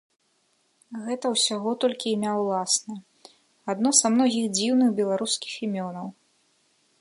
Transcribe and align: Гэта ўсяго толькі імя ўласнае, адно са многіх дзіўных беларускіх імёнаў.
Гэта 1.09 1.25
ўсяго 1.33 1.73
толькі 1.83 2.09
імя 2.15 2.31
ўласнае, 2.39 2.97
адно 3.75 3.89
са 4.01 4.07
многіх 4.15 4.45
дзіўных 4.57 4.89
беларускіх 5.03 5.53
імёнаў. 5.69 6.07